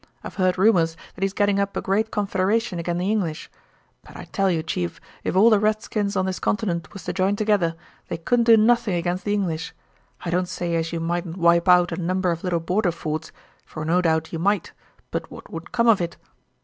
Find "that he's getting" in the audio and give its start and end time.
1.13-1.59